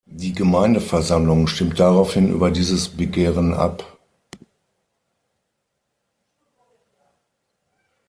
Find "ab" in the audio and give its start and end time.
3.53-3.99